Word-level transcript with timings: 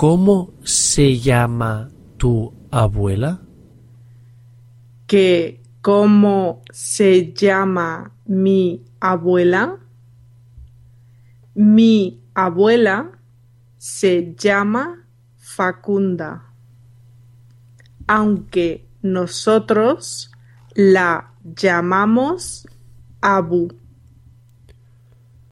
¿Cómo 0.00 0.54
se 0.64 1.18
llama 1.18 1.90
tu 2.16 2.54
abuela? 2.70 3.42
¿Que 5.06 5.60
cómo 5.82 6.62
se 6.72 7.34
llama 7.34 8.10
mi 8.24 8.82
abuela? 8.98 9.78
Mi 11.54 12.18
abuela 12.32 13.10
se 13.76 14.34
llama 14.38 15.06
Facunda, 15.36 16.44
aunque 18.06 18.88
nosotros 19.02 20.30
la 20.76 21.34
llamamos 21.44 22.66
Abu. 23.20 23.68